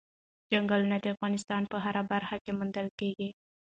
[0.49, 3.29] چنګلونه د افغانستان په هره برخه کې موندل کېږي.